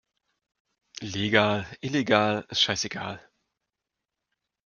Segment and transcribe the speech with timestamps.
[1.01, 3.21] Legal, illegal, scheißegal!